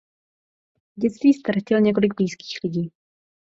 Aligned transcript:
V 0.97 1.01
dětství 1.01 1.33
ztratil 1.33 1.79
několik 1.79 2.15
blízkých 2.15 2.59
lidí. 2.63 2.91